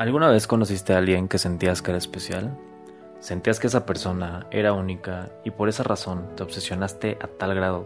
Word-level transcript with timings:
¿Alguna 0.00 0.30
vez 0.30 0.46
conociste 0.46 0.94
a 0.94 0.96
alguien 0.96 1.28
que 1.28 1.36
sentías 1.36 1.82
que 1.82 1.90
era 1.90 1.98
especial? 1.98 2.56
Sentías 3.18 3.60
que 3.60 3.66
esa 3.66 3.84
persona 3.84 4.46
era 4.50 4.72
única 4.72 5.28
y 5.44 5.50
por 5.50 5.68
esa 5.68 5.82
razón 5.82 6.34
te 6.36 6.42
obsesionaste 6.42 7.18
a 7.20 7.26
tal 7.26 7.54
grado 7.54 7.84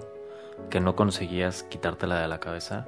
que 0.71 0.79
no 0.79 0.95
conseguías 0.95 1.65
quitártela 1.65 2.21
de 2.21 2.29
la 2.29 2.39
cabeza? 2.39 2.87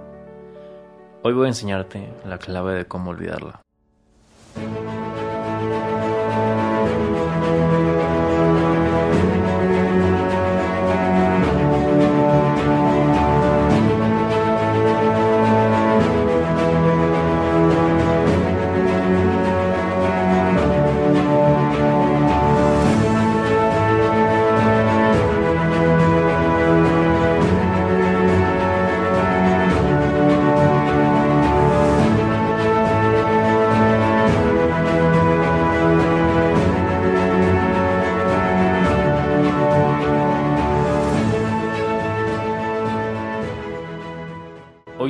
Hoy 1.24 1.32
voy 1.32 1.46
a 1.46 1.48
enseñarte 1.48 2.08
la 2.24 2.38
clave 2.38 2.74
de 2.74 2.84
cómo 2.84 3.10
olvidarla. 3.10 3.65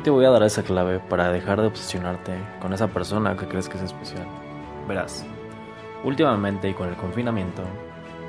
Te 0.07 0.11
voy 0.13 0.25
a 0.25 0.31
dar 0.31 0.45
esa 0.45 0.63
clave 0.63 1.01
para 1.01 1.33
dejar 1.33 1.61
de 1.61 1.67
obsesionarte 1.67 2.39
con 2.61 2.73
esa 2.73 2.87
persona 2.87 3.37
que 3.37 3.49
crees 3.49 3.69
que 3.69 3.77
es 3.77 3.83
especial. 3.83 4.25
Verás, 4.87 5.27
últimamente 6.05 6.71
y 6.71 6.75
con 6.75 6.89
el 6.89 6.95
confinamiento 6.95 7.65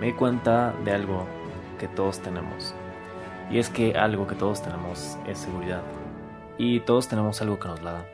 me 0.02 0.08
di 0.08 0.14
cuenta 0.14 0.74
de 0.84 0.92
algo 0.94 1.28
que 1.78 1.88
todos 1.88 2.20
tenemos. 2.20 2.74
Y 3.52 3.60
es 3.60 3.70
que 3.70 3.94
algo 3.94 4.26
que 4.26 4.34
todos 4.34 4.64
tenemos 4.64 5.20
es 5.28 5.38
seguridad. 5.38 5.84
Y 6.58 6.80
todos 6.80 7.10
tenemos 7.10 7.44
algo 7.44 7.60
que 7.60 7.68
nos 7.68 7.84
la 7.84 7.92
da. 7.92 8.06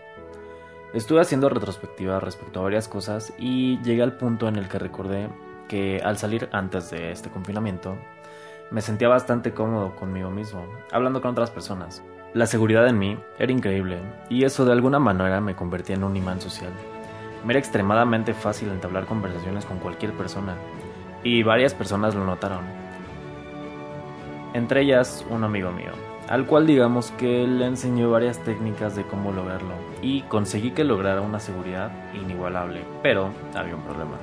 Estuve 0.93 1.21
haciendo 1.21 1.47
retrospectiva 1.47 2.19
respecto 2.19 2.59
a 2.59 2.63
varias 2.63 2.89
cosas 2.89 3.31
y 3.37 3.81
llegué 3.81 4.03
al 4.03 4.17
punto 4.17 4.49
en 4.49 4.57
el 4.57 4.67
que 4.67 4.77
recordé 4.77 5.29
que 5.69 6.01
al 6.03 6.17
salir 6.17 6.49
antes 6.51 6.91
de 6.91 7.13
este 7.13 7.29
confinamiento 7.29 7.95
me 8.71 8.81
sentía 8.81 9.07
bastante 9.07 9.53
cómodo 9.53 9.95
conmigo 9.95 10.29
mismo, 10.29 10.65
hablando 10.91 11.21
con 11.21 11.31
otras 11.31 11.49
personas. 11.49 12.03
La 12.33 12.47
seguridad 12.47 12.87
en 12.87 12.97
mí 12.97 13.15
era 13.37 13.51
increíble, 13.51 13.99
y 14.27 14.43
eso 14.43 14.65
de 14.65 14.71
alguna 14.71 14.97
manera 14.97 15.39
me 15.39 15.55
convertía 15.55 15.95
en 15.95 16.03
un 16.03 16.17
imán 16.17 16.41
social. 16.41 16.71
Me 17.45 17.53
era 17.53 17.59
extremadamente 17.59 18.33
fácil 18.33 18.69
entablar 18.69 19.05
conversaciones 19.05 19.65
con 19.65 19.77
cualquier 19.77 20.13
persona, 20.13 20.55
y 21.23 21.43
varias 21.43 21.75
personas 21.75 22.15
lo 22.15 22.25
notaron. 22.25 22.61
Entre 24.55 24.81
ellas 24.81 25.23
un 25.29 25.43
amigo 25.43 25.71
mío, 25.71 25.91
al 26.27 26.47
cual 26.47 26.65
digamos 26.65 27.11
que 27.11 27.45
le 27.45 27.67
enseñó 27.67 28.09
varias 28.09 28.39
técnicas 28.39 28.95
de 28.95 29.03
cómo 29.03 29.31
lograrlo, 29.31 29.75
y 30.01 30.23
conseguí 30.23 30.71
que 30.71 30.83
lograra 30.83 31.21
una 31.21 31.39
seguridad 31.39 31.91
inigualable, 32.15 32.81
pero 33.03 33.29
había 33.53 33.75
un 33.75 33.83
problema. 33.83 34.17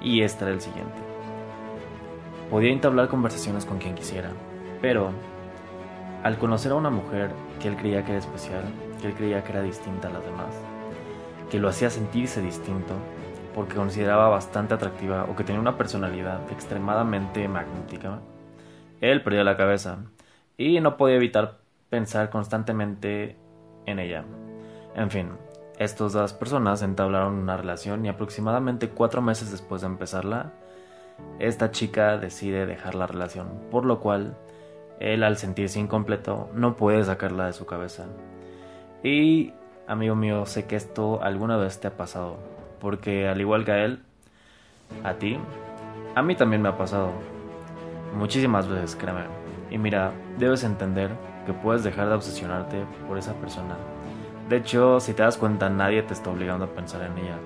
Y 0.00 0.20
este 0.20 0.44
era 0.44 0.54
el 0.54 0.60
siguiente. 0.60 0.94
Podía 2.48 2.70
entablar 2.70 3.08
conversaciones 3.08 3.64
con 3.64 3.78
quien 3.78 3.96
quisiera, 3.96 4.30
pero 4.80 5.10
al 6.24 6.38
conocer 6.38 6.72
a 6.72 6.76
una 6.76 6.88
mujer 6.88 7.30
que 7.60 7.68
él 7.68 7.76
creía 7.76 8.02
que 8.02 8.12
era 8.12 8.18
especial, 8.18 8.64
que 9.00 9.08
él 9.08 9.14
creía 9.14 9.44
que 9.44 9.52
era 9.52 9.60
distinta 9.60 10.08
a 10.08 10.10
las 10.10 10.24
demás, 10.24 10.54
que 11.50 11.60
lo 11.60 11.68
hacía 11.68 11.90
sentirse 11.90 12.40
distinto, 12.40 12.94
porque 13.54 13.74
consideraba 13.76 14.30
bastante 14.30 14.72
atractiva 14.72 15.26
o 15.30 15.36
que 15.36 15.44
tenía 15.44 15.60
una 15.60 15.76
personalidad 15.76 16.40
extremadamente 16.50 17.46
magnética, 17.46 18.20
él 19.02 19.22
perdió 19.22 19.44
la 19.44 19.58
cabeza 19.58 19.98
y 20.56 20.80
no 20.80 20.96
podía 20.96 21.16
evitar 21.16 21.58
pensar 21.90 22.30
constantemente 22.30 23.36
en 23.84 23.98
ella. 23.98 24.24
En 24.94 25.10
fin, 25.10 25.28
estas 25.78 26.14
dos 26.14 26.32
personas 26.32 26.80
entablaron 26.80 27.34
una 27.34 27.58
relación 27.58 28.06
y 28.06 28.08
aproximadamente 28.08 28.88
cuatro 28.88 29.20
meses 29.20 29.50
después 29.50 29.82
de 29.82 29.88
empezarla, 29.88 30.52
esta 31.38 31.70
chica 31.70 32.16
decide 32.16 32.64
dejar 32.64 32.94
la 32.94 33.06
relación, 33.06 33.60
por 33.70 33.84
lo 33.84 34.00
cual 34.00 34.38
él 35.00 35.22
al 35.22 35.36
sentirse 35.36 35.80
incompleto 35.80 36.50
no 36.54 36.76
puede 36.76 37.04
sacarla 37.04 37.46
de 37.46 37.52
su 37.52 37.66
cabeza. 37.66 38.06
Y, 39.02 39.52
amigo 39.86 40.14
mío, 40.14 40.46
sé 40.46 40.66
que 40.66 40.76
esto 40.76 41.22
alguna 41.22 41.56
vez 41.56 41.80
te 41.80 41.88
ha 41.88 41.96
pasado, 41.96 42.38
porque 42.80 43.28
al 43.28 43.40
igual 43.40 43.64
que 43.64 43.72
a 43.72 43.84
él, 43.84 44.02
a 45.02 45.14
ti, 45.14 45.38
a 46.14 46.22
mí 46.22 46.34
también 46.34 46.62
me 46.62 46.68
ha 46.68 46.78
pasado. 46.78 47.10
Muchísimas 48.16 48.68
veces, 48.68 48.96
créeme. 48.96 49.24
Y 49.70 49.78
mira, 49.78 50.12
debes 50.38 50.64
entender 50.64 51.10
que 51.46 51.52
puedes 51.52 51.84
dejar 51.84 52.08
de 52.08 52.14
obsesionarte 52.14 52.84
por 53.08 53.18
esa 53.18 53.34
persona. 53.34 53.76
De 54.48 54.58
hecho, 54.58 55.00
si 55.00 55.14
te 55.14 55.22
das 55.22 55.36
cuenta, 55.36 55.68
nadie 55.68 56.02
te 56.02 56.14
está 56.14 56.30
obligando 56.30 56.66
a 56.66 56.68
pensar 56.68 57.02
en 57.02 57.18
ella. 57.18 57.38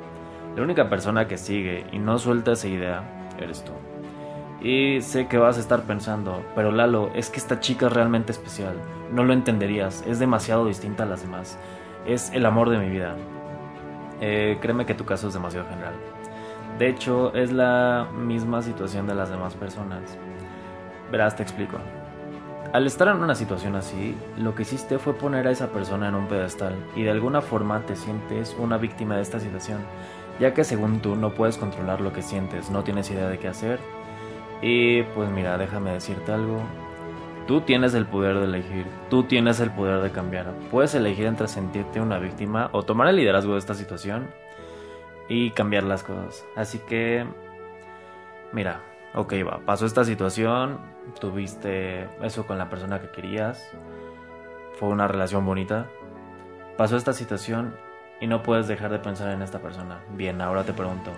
La 0.56 0.62
única 0.62 0.91
persona 0.91 1.28
que 1.28 1.38
sigue 1.38 1.87
y 1.92 1.98
no 1.98 2.19
suelta 2.19 2.53
esa 2.53 2.69
idea 2.69 3.31
eres 3.38 3.64
tú. 3.64 3.72
Y 4.60 5.00
sé 5.02 5.28
que 5.28 5.38
vas 5.38 5.56
a 5.56 5.60
estar 5.60 5.82
pensando, 5.82 6.42
pero 6.56 6.72
Lalo, 6.72 7.10
es 7.14 7.30
que 7.30 7.38
esta 7.38 7.60
chica 7.60 7.86
es 7.86 7.92
realmente 7.92 8.32
especial. 8.32 8.74
No 9.12 9.22
lo 9.22 9.32
entenderías, 9.32 10.02
es 10.06 10.19
demasiado 10.19 10.66
distinta 10.66 11.04
a 11.04 11.06
las 11.06 11.22
demás. 11.22 11.56
Es 12.06 12.32
el 12.32 12.44
amor 12.44 12.69
de 12.70 12.78
mi 12.78 12.91
vida. 12.91 13.14
Eh, 14.20 14.58
créeme 14.60 14.84
que 14.84 14.94
tu 14.94 15.04
caso 15.04 15.28
es 15.28 15.34
demasiado 15.34 15.69
general. 15.69 15.94
De 16.76 16.88
hecho, 16.88 17.32
es 17.34 17.52
la 17.52 18.08
misma 18.12 18.62
situación 18.62 19.06
de 19.06 19.14
las 19.14 19.30
demás 19.30 19.54
personas. 19.54 20.19
Verás, 21.12 21.36
te 21.36 21.44
explico. 21.44 21.78
Al 22.72 22.86
estar 22.86 23.08
en 23.08 23.22
una 23.22 23.36
situación 23.36 23.76
así, 23.76 24.16
lo 24.36 24.56
que 24.56 24.62
hiciste 24.62 24.98
fue 24.98 25.14
poner 25.14 25.46
a 25.46 25.52
esa 25.52 25.69
persona 25.69 26.08
en 26.08 26.16
un 26.16 26.26
pedestal 26.26 26.75
y 26.96 27.04
de 27.04 27.10
alguna 27.10 27.40
forma 27.40 27.80
te 27.86 27.96
sientes 27.96 28.54
una 28.58 28.76
víctima 28.76 29.16
de 29.16 29.22
esta 29.22 29.40
situación, 29.40 29.78
ya 30.38 30.52
que 30.52 30.64
según 30.64 31.00
tú 31.00 31.16
no 31.16 31.32
puedes 31.32 31.56
controlar 31.56 32.00
lo 32.00 32.12
que 32.12 32.22
sientes, 32.22 32.70
no 32.70 32.84
tienes 32.84 33.10
idea 33.10 33.28
de 33.28 33.38
qué 33.38 33.48
hacer 33.48 33.80
y 34.62 35.02
pues 35.02 35.30
mira, 35.30 35.56
déjame 35.58 35.92
decirte 35.92 36.32
algo. 36.32 36.62
Tú 37.46 37.62
tienes 37.62 37.94
el 37.94 38.04
poder 38.06 38.38
de 38.38 38.44
elegir, 38.44 38.86
tú 39.08 39.22
tienes 39.22 39.58
el 39.60 39.70
poder 39.70 40.02
de 40.02 40.10
cambiar. 40.10 40.52
Puedes 40.70 40.94
elegir 40.94 41.26
entre 41.26 41.48
sentirte 41.48 42.00
una 42.00 42.19
víctima 42.19 42.69
o 42.72 42.82
tomar 42.82 43.08
el 43.08 43.16
liderazgo 43.16 43.54
de 43.54 43.58
esta 43.58 43.74
situación 43.74 44.28
y 45.28 45.50
cambiar 45.52 45.84
las 45.84 46.02
cosas. 46.02 46.44
Así 46.56 46.78
que, 46.78 47.26
mira, 48.52 48.82
ok, 49.14 49.32
va, 49.46 49.60
pasó 49.64 49.86
esta 49.86 50.04
situación, 50.04 50.78
tuviste 51.20 52.08
eso 52.22 52.46
con 52.46 52.58
la 52.58 52.69
persona 52.69 53.00
que 53.00 53.10
querías, 53.10 53.70
fue 54.78 54.90
una 54.90 55.08
relación 55.08 55.46
bonita, 55.46 55.86
pasó 56.76 56.96
esta 56.96 57.14
situación 57.14 57.75
y 58.20 58.26
no 58.26 58.42
puedes 58.42 58.69
dejar 58.69 58.90
de 58.90 58.98
pensar 58.98 59.30
en 59.30 59.40
esta 59.40 59.60
persona. 59.60 60.00
Bien, 60.14 60.40
ahora 60.42 60.64
te 60.64 60.75
pregunto, 60.75 61.10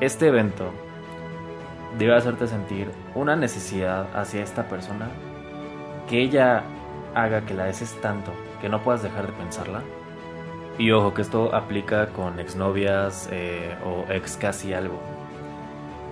este 0.00 0.28
evento 0.28 0.72
debe 1.98 2.14
hacerte 2.14 2.46
sentir 2.46 2.90
una 3.14 3.36
necesidad 3.36 4.06
hacia 4.14 4.42
esta 4.42 4.68
persona 4.68 5.08
que 6.08 6.22
ella 6.22 6.62
haga 7.14 7.42
que 7.42 7.54
la 7.54 7.64
desees 7.64 8.00
tanto 8.00 8.32
que 8.60 8.68
no 8.68 8.82
puedas 8.82 9.02
dejar 9.02 9.26
de 9.26 9.32
pensarla. 9.32 9.82
Y 10.78 10.90
ojo, 10.90 11.14
que 11.14 11.22
esto 11.22 11.54
aplica 11.54 12.08
con 12.08 12.38
exnovias 12.38 13.28
eh, 13.32 13.74
o 13.84 14.10
ex 14.12 14.36
casi 14.36 14.74
algo. 14.74 14.98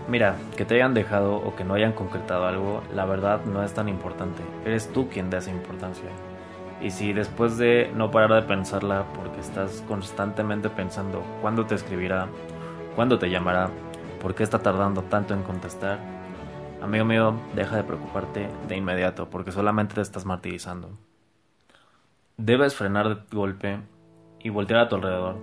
Mira, 0.09 0.37
que 0.57 0.65
te 0.65 0.77
hayan 0.77 0.95
dejado 0.95 1.37
o 1.37 1.55
que 1.55 1.65
no 1.65 1.75
hayan 1.75 1.93
concretado 1.93 2.47
algo, 2.47 2.83
la 2.95 3.05
verdad 3.05 3.45
no 3.45 3.63
es 3.63 3.75
tan 3.75 3.89
importante. 3.89 4.43
Eres 4.65 4.93
tú 4.93 5.09
quien 5.09 5.31
da 5.31 5.39
esa 5.39 5.51
importancia. 5.51 6.09
Y 6.81 6.91
si 6.91 7.13
después 7.13 7.57
de 7.57 7.91
no 7.95 8.11
parar 8.11 8.43
de 8.43 8.43
pensarla 8.47 9.05
porque 9.15 9.41
estás 9.41 9.83
constantemente 9.89 10.69
pensando 10.69 11.23
cuándo 11.41 11.65
te 11.65 11.75
escribirá, 11.75 12.29
cuándo 12.97 13.19
te 13.19 13.31
llamará, 13.31 13.71
¿Por 14.25 14.35
qué 14.35 14.43
está 14.43 14.61
tardando 14.61 15.03
tanto 15.03 15.35
en 15.35 15.43
contestar? 15.43 15.99
Amigo 16.81 17.05
mío, 17.05 17.35
deja 17.55 17.77
de 17.77 17.85
preocuparte 17.85 18.49
de 18.67 18.75
inmediato 18.75 19.29
porque 19.29 19.53
solamente 19.53 19.97
te 19.97 20.01
estás 20.01 20.25
martirizando. 20.25 20.93
Debes 22.39 22.75
frenar 22.75 23.07
de 23.07 23.37
golpe 23.37 23.81
y 24.41 24.49
voltear 24.49 24.81
a 24.81 24.89
tu 24.89 24.97
alrededor. 24.97 25.37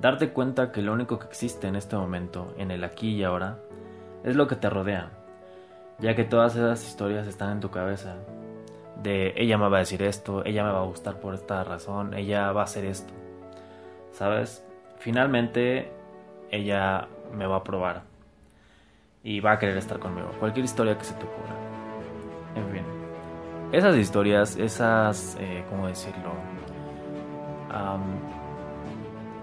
Darte 0.00 0.30
cuenta 0.30 0.72
que 0.72 0.82
lo 0.82 0.94
único 0.94 1.20
que 1.20 1.28
existe 1.28 1.68
en 1.68 1.76
este 1.76 1.94
momento, 1.94 2.52
en 2.58 2.72
el 2.72 2.82
aquí 2.82 3.10
y 3.10 3.22
ahora, 3.22 3.60
es 4.24 4.34
lo 4.34 4.48
que 4.48 4.56
te 4.56 4.68
rodea, 4.68 5.12
ya 6.00 6.16
que 6.16 6.24
todas 6.24 6.56
esas 6.56 6.84
historias 6.84 7.28
están 7.28 7.52
en 7.52 7.60
tu 7.60 7.70
cabeza. 7.70 8.16
De 9.00 9.32
ella 9.36 9.58
me 9.58 9.68
va 9.68 9.76
a 9.76 9.80
decir 9.80 10.02
esto, 10.02 10.44
ella 10.44 10.64
me 10.64 10.72
va 10.72 10.80
a 10.80 10.86
gustar 10.86 11.20
por 11.20 11.34
esta 11.34 11.62
razón, 11.62 12.14
ella 12.14 12.50
va 12.50 12.62
a 12.62 12.64
hacer 12.64 12.84
esto. 12.84 13.12
¿Sabes? 14.10 14.64
Finalmente, 14.98 15.92
ella 16.50 17.06
me 17.32 17.46
va 17.46 17.58
a 17.58 17.62
probar 17.62 18.07
y 19.22 19.40
va 19.40 19.52
a 19.52 19.58
querer 19.58 19.76
estar 19.76 19.98
conmigo. 19.98 20.30
Cualquier 20.38 20.64
historia 20.64 20.96
que 20.96 21.04
se 21.04 21.14
te 21.14 21.24
ocurra. 21.24 21.54
En 22.54 22.68
fin. 22.70 22.82
Esas 23.72 23.96
historias, 23.96 24.56
esas, 24.56 25.36
eh, 25.40 25.64
¿cómo 25.68 25.86
decirlo? 25.86 26.32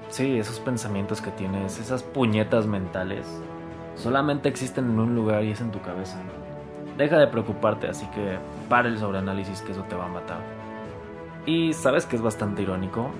sí, 0.10 0.38
esos 0.38 0.60
pensamientos 0.60 1.22
que 1.22 1.32
tienes, 1.32 1.80
esas 1.80 2.02
puñetas 2.04 2.66
mentales, 2.66 3.26
solamente 3.96 4.50
existen 4.50 4.86
en 4.86 5.00
un 5.00 5.16
lugar 5.16 5.44
y 5.44 5.52
es 5.52 5.62
en 5.62 5.72
tu 5.72 5.80
cabeza. 5.82 6.18
Deja 6.98 7.18
de 7.18 7.28
preocuparte, 7.28 7.88
así 7.88 8.08
que 8.08 8.38
para 8.68 8.88
el 8.88 8.98
sobreanálisis 8.98 9.62
que 9.62 9.74
eso 9.74 9.84
te 9.84 9.96
va 9.96 10.06
a 10.06 10.10
matar. 10.10 10.40
Y 11.46 11.74
sabes 11.74 12.06
que 12.06 12.16
es 12.16 12.22
bastante 12.22 12.64
irónico, 12.64 13.12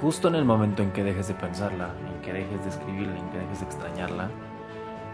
justo 0.00 0.28
en 0.28 0.36
el 0.36 0.44
momento 0.44 0.82
en 0.82 0.92
que 0.92 1.04
dejes 1.04 1.28
de 1.28 1.34
pensarla, 1.34 1.90
en 2.14 2.22
que 2.22 2.32
dejes 2.32 2.62
de 2.62 2.70
escribirla, 2.70 3.18
en 3.18 3.28
que 3.30 3.38
dejes 3.38 3.60
de 3.60 3.66
extrañarla, 3.66 4.30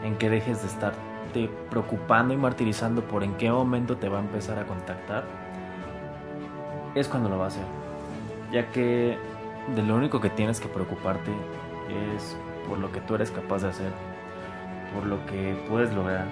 en 0.05 0.17
que 0.17 0.31
dejes 0.31 0.62
de 0.62 0.69
estarte 0.69 1.50
preocupando 1.70 2.35
y 2.35 2.37
martirizando 2.37 3.02
por 3.02 3.23
en 3.23 3.35
qué 3.35 3.50
momento 3.50 3.97
te 3.97 4.08
va 4.08 4.19
a 4.19 4.23
empezar 4.23 4.58
a 4.58 4.67
contactar, 4.67 5.25
es 6.94 7.08
cuando 7.08 7.29
lo 7.29 7.38
va 7.38 7.44
a 7.44 7.49
hacer. 7.49 7.64
Ya 8.52 8.70
que 8.70 9.17
de 9.75 9.82
lo 9.82 9.94
único 9.94 10.20
que 10.20 10.31
tienes 10.31 10.61
que 10.61 10.69
preocuparte 10.69 11.31
es 12.14 12.37
por 12.69 12.79
lo 12.79 12.91
que 12.93 13.00
tú 13.00 13.14
eres 13.14 13.31
capaz 13.31 13.62
de 13.62 13.69
hacer, 13.69 13.93
por 14.94 15.06
lo 15.06 15.25
que 15.26 15.56
puedes 15.69 15.93
lograr. 15.93 16.26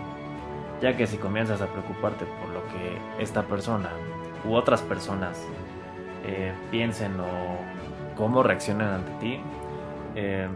Ya 0.81 0.97
que 0.97 1.06
si 1.06 1.17
comienzas 1.17 1.61
a 1.61 1.67
preocuparte 1.67 2.25
por 2.25 2.49
lo 2.50 2.64
que 2.69 3.23
esta 3.23 3.43
persona 3.43 3.91
u 4.44 4.55
otras 4.55 4.81
personas 4.82 5.44
eh, 6.25 6.53
piensen 6.71 7.19
o 7.21 8.17
cómo 8.17 8.43
reaccionan 8.43 8.94
ante 8.94 9.12
ti, 9.21 9.41
eh, 10.14 10.49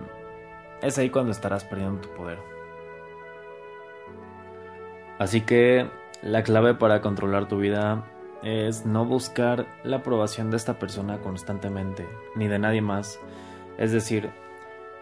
es 0.81 0.99
ahí 0.99 1.11
cuando 1.11 1.32
estarás 1.32 1.65
perdiendo 1.65 2.00
tu 2.00 2.08
poder. 2.11 2.52
Así 5.23 5.43
que 5.43 5.89
la 6.21 6.43
clave 6.43 6.75
para 6.75 7.01
controlar 7.01 7.47
tu 7.47 7.59
vida 7.59 8.03
es 8.43 8.87
no 8.87 9.05
buscar 9.05 9.69
la 9.85 9.99
aprobación 9.99 10.51
de 10.51 10.57
esta 10.57 10.81
persona 10.81 11.19
constantemente, 11.19 12.09
ni 12.35 12.49
de 12.49 12.59
nadie 12.59 12.81
más. 12.83 13.21
Es 13.79 13.93
decir, 13.93 14.31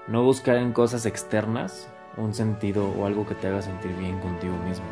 no 0.08 0.22
buscar 0.22 0.56
en 0.56 0.75
cosas 0.75 1.06
externas 1.06 1.88
un 2.19 2.34
sentido 2.34 2.87
o 2.87 3.06
algo 3.06 3.26
que 3.26 3.34
te 3.34 3.49
haga 3.49 3.62
sentir 3.62 3.96
bien 3.96 4.20
contigo 4.20 4.55
mismo. 4.58 4.84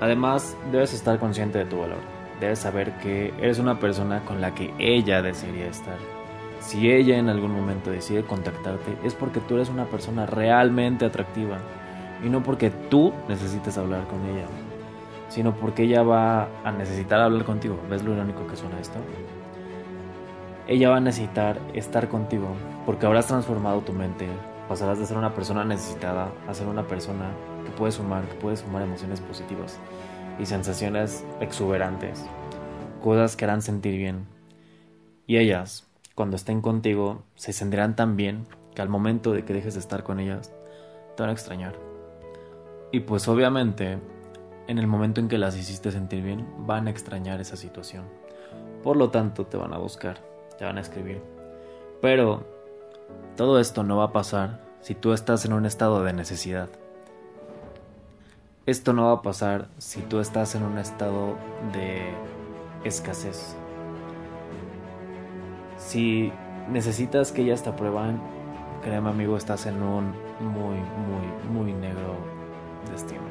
Además, 0.00 0.56
debes 0.70 0.94
estar 0.94 1.18
consciente 1.18 1.58
de 1.58 1.66
tu 1.66 1.80
valor. 1.80 1.98
Debes 2.38 2.60
saber 2.60 2.96
que 2.98 3.34
eres 3.40 3.58
una 3.58 3.80
persona 3.80 4.24
con 4.24 4.40
la 4.40 4.54
que 4.54 4.72
ella 4.78 5.22
desearía 5.22 5.66
estar. 5.66 5.98
Si 6.60 6.92
ella 6.92 7.18
en 7.18 7.28
algún 7.28 7.50
momento 7.50 7.90
decide 7.90 8.22
contactarte, 8.22 8.96
es 9.02 9.14
porque 9.14 9.40
tú 9.40 9.56
eres 9.56 9.70
una 9.70 9.86
persona 9.86 10.24
realmente 10.24 11.04
atractiva 11.04 11.58
y 12.24 12.28
no 12.28 12.42
porque 12.42 12.70
tú 12.70 13.12
necesites 13.28 13.78
hablar 13.78 14.06
con 14.06 14.24
ella 14.26 14.46
sino 15.28 15.54
porque 15.54 15.82
ella 15.82 16.02
va 16.02 16.48
a 16.64 16.72
necesitar 16.72 17.20
hablar 17.20 17.44
contigo. 17.44 17.78
¿Ves 17.90 18.02
lo 18.02 18.12
irónico 18.12 18.46
que 18.46 18.56
suena 18.56 18.80
esto? 18.80 18.98
Ella 20.66 20.90
va 20.90 20.96
a 20.96 21.00
necesitar 21.00 21.60
estar 21.74 22.08
contigo 22.08 22.48
porque 22.84 23.06
habrás 23.06 23.26
transformado 23.26 23.80
tu 23.80 23.92
mente. 23.92 24.28
Pasarás 24.68 24.98
de 24.98 25.06
ser 25.06 25.16
una 25.16 25.34
persona 25.34 25.64
necesitada 25.64 26.32
a 26.48 26.54
ser 26.54 26.66
una 26.66 26.86
persona 26.86 27.30
que 27.64 27.70
puede 27.70 27.92
sumar, 27.92 28.24
que 28.28 28.34
puede 28.34 28.56
sumar 28.56 28.82
emociones 28.82 29.20
positivas 29.20 29.78
y 30.40 30.46
sensaciones 30.46 31.24
exuberantes, 31.40 32.24
cosas 33.02 33.36
que 33.36 33.44
harán 33.44 33.62
sentir 33.62 33.96
bien. 33.96 34.26
Y 35.26 35.38
ellas, 35.38 35.86
cuando 36.14 36.36
estén 36.36 36.62
contigo, 36.62 37.22
se 37.36 37.52
sentirán 37.52 37.94
tan 37.94 38.16
bien 38.16 38.46
que 38.74 38.82
al 38.82 38.88
momento 38.88 39.32
de 39.32 39.44
que 39.44 39.54
dejes 39.54 39.74
de 39.74 39.80
estar 39.80 40.02
con 40.02 40.18
ellas, 40.18 40.52
te 41.16 41.22
van 41.22 41.30
a 41.30 41.32
extrañar. 41.32 41.95
Y 42.96 43.00
pues 43.00 43.28
obviamente 43.28 43.98
en 44.68 44.78
el 44.78 44.86
momento 44.86 45.20
en 45.20 45.28
que 45.28 45.36
las 45.36 45.54
hiciste 45.54 45.92
sentir 45.92 46.22
bien, 46.22 46.48
van 46.60 46.86
a 46.86 46.90
extrañar 46.90 47.42
esa 47.42 47.54
situación. 47.54 48.04
Por 48.82 48.96
lo 48.96 49.10
tanto, 49.10 49.44
te 49.44 49.58
van 49.58 49.74
a 49.74 49.76
buscar, 49.76 50.22
te 50.56 50.64
van 50.64 50.78
a 50.78 50.80
escribir. 50.80 51.20
Pero 52.00 52.46
todo 53.36 53.60
esto 53.60 53.82
no 53.82 53.98
va 53.98 54.04
a 54.04 54.12
pasar 54.12 54.62
si 54.80 54.94
tú 54.94 55.12
estás 55.12 55.44
en 55.44 55.52
un 55.52 55.66
estado 55.66 56.02
de 56.04 56.14
necesidad. 56.14 56.70
Esto 58.64 58.94
no 58.94 59.08
va 59.08 59.12
a 59.12 59.22
pasar 59.22 59.68
si 59.76 60.00
tú 60.00 60.18
estás 60.18 60.54
en 60.54 60.62
un 60.62 60.78
estado 60.78 61.36
de 61.74 62.14
escasez. 62.82 63.54
Si 65.76 66.32
necesitas 66.70 67.30
que 67.30 67.42
ellas 67.42 67.62
te 67.62 67.68
aprueban, 67.68 68.22
créeme 68.80 69.10
amigo, 69.10 69.36
estás 69.36 69.66
en 69.66 69.82
un 69.82 70.12
muy, 70.40 70.78
muy, 70.78 71.52
muy 71.52 71.72
negro 71.74 72.36
destino. 72.90 73.22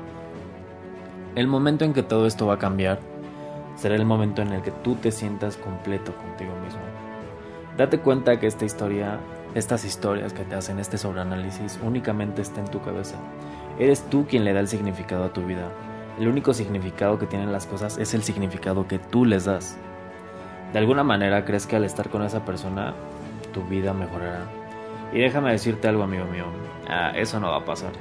El 1.35 1.47
momento 1.47 1.83
en 1.83 1.93
que 1.93 2.03
todo 2.03 2.27
esto 2.27 2.47
va 2.47 2.55
a 2.55 2.59
cambiar 2.59 2.99
será 3.75 3.95
el 3.95 4.05
momento 4.05 4.41
en 4.41 4.53
el 4.53 4.61
que 4.61 4.71
tú 4.71 4.95
te 4.95 5.11
sientas 5.11 5.57
completo 5.57 6.15
contigo 6.15 6.53
mismo. 6.63 6.79
Date 7.77 7.99
cuenta 7.99 8.39
que 8.39 8.47
esta 8.47 8.63
historia, 8.63 9.19
estas 9.53 9.83
historias 9.83 10.31
que 10.31 10.45
te 10.45 10.55
hacen 10.55 10.79
este 10.79 10.97
sobreanálisis 10.97 11.77
únicamente 11.83 12.41
está 12.41 12.61
en 12.61 12.71
tu 12.71 12.81
cabeza. 12.81 13.17
Eres 13.77 14.03
tú 14.09 14.25
quien 14.27 14.45
le 14.45 14.53
da 14.53 14.61
el 14.61 14.69
significado 14.69 15.25
a 15.25 15.33
tu 15.33 15.45
vida. 15.45 15.69
El 16.17 16.29
único 16.29 16.53
significado 16.53 17.19
que 17.19 17.25
tienen 17.25 17.51
las 17.51 17.65
cosas 17.65 17.97
es 17.97 18.13
el 18.13 18.23
significado 18.23 18.87
que 18.87 18.99
tú 18.99 19.25
les 19.25 19.43
das. 19.43 19.77
De 20.71 20.79
alguna 20.79 21.03
manera 21.03 21.43
crees 21.43 21.67
que 21.67 21.75
al 21.75 21.83
estar 21.83 22.09
con 22.09 22.23
esa 22.23 22.45
persona 22.45 22.93
tu 23.53 23.61
vida 23.63 23.93
mejorará. 23.93 24.45
Y 25.11 25.19
déjame 25.19 25.51
decirte 25.51 25.89
algo 25.89 26.03
amigo 26.03 26.25
mío, 26.25 26.45
ah, 26.87 27.11
eso 27.15 27.39
no 27.41 27.51
va 27.51 27.57
a 27.57 27.65
pasar. 27.65 27.91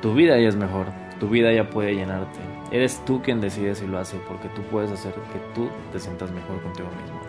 Tu 0.00 0.14
vida 0.14 0.38
ya 0.38 0.48
es 0.48 0.54
mejor, 0.54 0.86
tu 1.18 1.28
vida 1.28 1.52
ya 1.52 1.68
puede 1.70 1.94
llenarte. 1.94 2.38
Eres 2.70 3.04
tú 3.04 3.20
quien 3.20 3.40
decide 3.40 3.74
si 3.74 3.86
lo 3.86 3.98
hace 3.98 4.16
porque 4.28 4.48
tú 4.50 4.62
puedes 4.70 4.92
hacer 4.92 5.12
que 5.12 5.40
tú 5.54 5.68
te 5.90 5.98
sientas 5.98 6.30
mejor 6.30 6.62
contigo 6.62 6.88
mismo. 7.02 7.20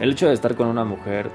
El 0.00 0.12
hecho 0.12 0.28
de 0.28 0.32
estar 0.32 0.54
con 0.54 0.68
una 0.68 0.84
mujer 0.84 1.30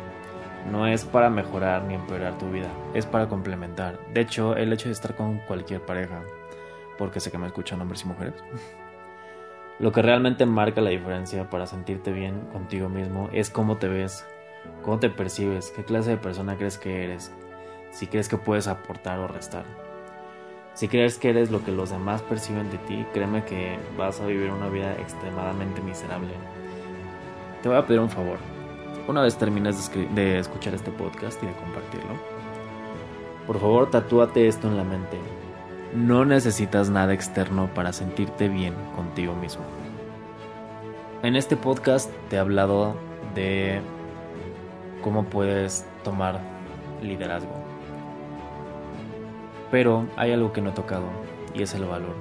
no 0.71 0.87
es 0.87 1.05
para 1.05 1.29
mejorar 1.29 1.83
ni 1.83 1.93
empeorar 1.93 2.39
tu 2.39 2.49
vida, 2.49 2.69
es 2.95 3.05
para 3.05 3.27
complementar. 3.27 3.99
De 4.13 4.21
hecho, 4.21 4.55
el 4.55 4.73
hecho 4.73 4.89
de 4.89 4.93
estar 4.93 5.15
con 5.15 5.37
cualquier 5.39 5.85
pareja, 5.85 6.23
porque 6.97 7.19
sé 7.19 7.29
que 7.29 7.37
me 7.37 7.45
escuchan 7.45 7.79
hombres 7.79 8.03
y 8.03 8.07
mujeres, 8.07 8.33
lo 9.79 9.91
que 9.91 10.01
realmente 10.01 10.47
marca 10.47 10.81
la 10.81 10.89
diferencia 10.89 11.49
para 11.51 11.67
sentirte 11.67 12.11
bien 12.11 12.41
contigo 12.51 12.89
mismo 12.89 13.29
es 13.31 13.51
cómo 13.51 13.77
te 13.77 13.87
ves, 13.87 14.25
cómo 14.81 14.97
te 14.97 15.11
percibes, 15.11 15.71
qué 15.75 15.83
clase 15.83 16.09
de 16.09 16.17
persona 16.17 16.57
crees 16.57 16.79
que 16.79 17.03
eres, 17.03 17.31
si 17.91 18.07
crees 18.07 18.27
que 18.27 18.37
puedes 18.37 18.67
aportar 18.67 19.19
o 19.19 19.27
restar. 19.27 19.86
Si 20.77 20.87
crees 20.87 21.17
que 21.17 21.31
eres 21.31 21.49
lo 21.49 21.65
que 21.65 21.71
los 21.71 21.89
demás 21.89 22.21
perciben 22.21 22.69
de 22.69 22.77
ti, 22.77 23.03
créeme 23.11 23.43
que 23.43 23.79
vas 23.97 24.21
a 24.21 24.27
vivir 24.27 24.51
una 24.51 24.69
vida 24.69 24.93
extremadamente 24.99 25.81
miserable. 25.81 26.29
Te 27.63 27.69
voy 27.69 27.79
a 27.79 27.87
pedir 27.87 27.99
un 27.99 28.11
favor. 28.11 28.37
Una 29.07 29.23
vez 29.23 29.35
termines 29.39 29.91
de, 30.13 30.37
escuchar 30.37 30.75
este 30.75 30.91
podcast 30.91 31.41
y 31.41 31.47
de 31.47 31.53
compartirlo, 31.53 32.11
por 33.47 33.59
favor 33.59 33.89
tatúate 33.89 34.47
esto 34.47 34.67
en 34.67 34.77
la 34.77 34.83
mente. 34.83 35.17
No 35.95 36.25
necesitas 36.25 36.91
nada 36.91 37.11
externo 37.11 37.71
para 37.73 37.91
sentirte 37.91 38.47
bien 38.47 38.75
contigo 38.95 39.33
mismo. 39.33 39.63
En 41.23 41.35
este 41.35 41.57
podcast 41.57 42.11
te 42.29 42.35
he 42.35 42.39
hablado 42.39 42.95
de 43.33 43.81
cómo 45.01 45.23
puedes 45.23 45.87
tomar 46.03 46.39
liderazgo 47.01 47.66
pero 49.71 50.07
hay 50.15 50.31
algo 50.31 50.53
que 50.53 50.61
no 50.61 50.69
he 50.69 50.73
tocado, 50.73 51.05
y 51.53 51.61
es 51.61 51.73
el 51.73 51.85
valor. 51.85 52.15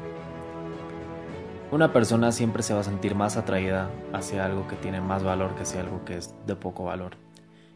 Una 1.72 1.92
persona 1.92 2.30
siempre 2.30 2.62
se 2.62 2.74
va 2.74 2.80
a 2.80 2.84
sentir 2.84 3.14
más 3.14 3.36
atraída 3.36 3.90
hacia 4.12 4.44
algo 4.44 4.68
que 4.68 4.76
tiene 4.76 5.00
más 5.00 5.24
valor 5.24 5.54
que 5.56 5.62
hacia 5.62 5.80
algo 5.80 6.04
que 6.04 6.16
es 6.16 6.34
de 6.46 6.54
poco 6.54 6.84
valor, 6.84 7.16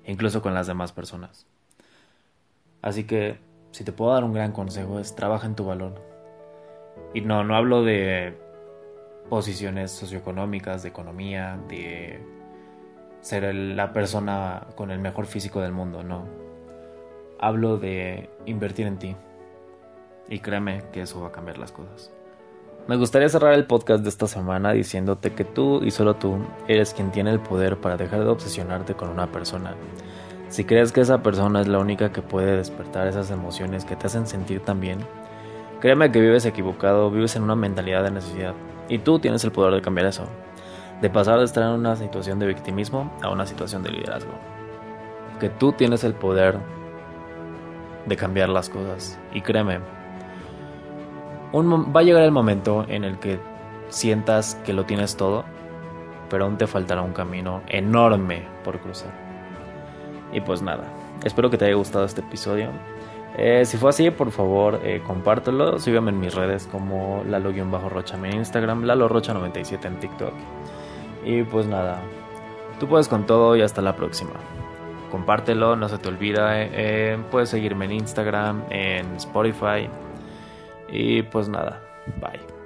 incluso 0.07 0.43
con 0.43 0.55
las 0.55 0.67
demás 0.67 0.93
personas. 0.93 1.47
Así 2.83 3.05
que, 3.05 3.39
si 3.73 3.85
te 3.85 3.93
puedo 3.93 4.13
dar 4.13 4.25
un 4.25 4.33
gran 4.33 4.53
consejo, 4.53 5.01
es 5.01 5.15
trabaja 5.15 5.47
en 5.47 5.55
tu 5.55 5.65
valor. 5.65 6.01
Y 7.15 7.21
no, 7.23 7.45
no 7.45 7.57
hablo 7.57 7.83
de 7.83 8.39
posiciones 9.29 9.91
socioeconómicas, 9.91 10.83
de 10.83 10.89
economía, 10.89 11.59
de 11.69 12.21
ser 13.21 13.55
la 13.55 13.93
persona 13.93 14.69
con 14.77 14.91
el 14.91 14.99
mejor 14.99 15.27
físico 15.27 15.61
del 15.61 15.73
mundo, 15.73 16.03
no. 16.03 16.27
Hablo 17.39 17.79
de 17.79 18.31
invertir 18.47 18.87
en 18.87 18.99
ti, 18.99 19.17
y 20.31 20.39
créeme 20.39 20.85
que 20.93 21.03
eso 21.03 21.21
va 21.21 21.29
a 21.29 21.33
cambiar 21.33 21.59
las 21.59 21.73
cosas. 21.73 22.11
Me 22.87 22.97
gustaría 22.97 23.29
cerrar 23.29 23.53
el 23.55 23.67
podcast 23.67 24.03
de 24.03 24.09
esta 24.09 24.27
semana 24.27 24.73
diciéndote 24.73 25.33
que 25.33 25.45
tú 25.45 25.83
y 25.85 25.91
solo 25.91 26.15
tú 26.15 26.39
eres 26.67 26.95
quien 26.95 27.11
tiene 27.11 27.31
el 27.31 27.41
poder 27.41 27.77
para 27.77 27.97
dejar 27.97 28.21
de 28.21 28.31
obsesionarte 28.31 28.95
con 28.95 29.11
una 29.11 29.31
persona. 29.31 29.75
Si 30.49 30.65
crees 30.65 30.91
que 30.91 31.01
esa 31.01 31.23
persona 31.23 31.61
es 31.61 31.69
la 31.69 31.79
única 31.79 32.11
que 32.11 32.23
puede 32.23 32.57
despertar 32.57 33.07
esas 33.07 33.31
emociones 33.31 33.85
que 33.85 33.97
te 33.97 34.07
hacen 34.07 34.27
sentir 34.27 34.61
tan 34.61 34.81
bien, 34.81 35.01
créeme 35.81 36.11
que 36.11 36.21
vives 36.21 36.47
equivocado, 36.47 37.11
vives 37.11 37.37
en 37.37 37.43
una 37.43 37.55
mentalidad 37.55 38.03
de 38.03 38.11
necesidad. 38.11 38.55
Y 38.89 38.99
tú 38.99 39.19
tienes 39.19 39.45
el 39.45 39.53
poder 39.53 39.75
de 39.75 39.83
cambiar 39.83 40.07
eso. 40.07 40.25
De 41.01 41.11
pasar 41.11 41.39
de 41.39 41.45
estar 41.45 41.63
en 41.63 41.71
una 41.71 41.97
situación 41.97 42.39
de 42.39 42.47
victimismo 42.47 43.13
a 43.23 43.31
una 43.31 43.47
situación 43.47 43.83
de 43.83 43.91
liderazgo. 43.91 44.33
Que 45.39 45.49
tú 45.49 45.73
tienes 45.73 46.03
el 46.03 46.15
poder 46.15 46.59
de 48.07 48.17
cambiar 48.17 48.49
las 48.49 48.69
cosas. 48.69 49.19
Y 49.33 49.43
créeme, 49.43 49.79
va 51.55 52.01
a 52.01 52.03
llegar 52.03 52.23
el 52.23 52.33
momento 52.33 52.85
en 52.89 53.05
el 53.05 53.19
que 53.19 53.39
sientas 53.89 54.57
que 54.65 54.73
lo 54.73 54.85
tienes 54.85 55.17
todo, 55.17 55.45
pero 56.29 56.45
aún 56.45 56.59
te 56.59 56.67
faltará 56.67 57.03
un 57.03 57.13
camino 57.13 57.63
enorme 57.69 58.45
por 58.65 58.79
cruzar. 58.79 59.13
Y 60.33 60.41
pues 60.41 60.63
nada, 60.63 60.85
Espero 61.25 61.51
que 61.51 61.59
te 61.59 61.67
haya 61.67 61.75
gustado 61.75 62.05
este 62.05 62.23
episodio. 62.23 62.71
Eh, 63.37 63.65
si 63.65 63.77
fue 63.77 63.91
así, 63.91 64.11
por 64.11 64.31
favor, 64.31 64.81
eh, 64.83 65.03
compártelo. 65.07 65.79
Sígueme 65.79 66.11
en 66.11 66.21
mis 66.21 66.35
redes 66.35 66.67
como 66.71 67.23
Lalo-Rocha 67.27 68.17
en 68.17 68.37
Instagram, 68.37 68.85
Lalo 68.85 69.09
Rocha97 69.09 69.85
en 69.85 70.01
TikTok. 70.01 70.33
Y 71.25 71.43
pues 71.43 71.67
nada, 71.67 72.01
tú 72.79 72.87
puedes 72.89 73.09
con 73.09 73.27
todo 73.27 73.55
y 73.55 73.63
hasta 73.63 73.83
la 73.83 73.95
próxima. 73.97 74.33
Compártelo, 75.11 75.77
no 75.77 75.89
se 75.89 75.99
te 75.99 76.09
olvida. 76.09 76.53
Eh, 76.55 77.19
puedes 77.31 77.51
seguirme 77.51 77.85
en 77.85 77.93
Instagram, 77.93 78.63
en 78.71 79.17
Spotify. 79.17 79.89
Y 80.91 81.23
pues 81.23 81.49
nada, 81.49 81.81
bye. 82.21 82.60